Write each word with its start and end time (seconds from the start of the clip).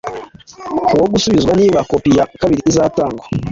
wo 0.99 1.05
gusubizwa 1.11 1.51
Niba 1.59 1.79
kopi 1.91 2.11
ya 2.17 2.25
kabiri 2.39 2.61
izatangwa 2.69 3.25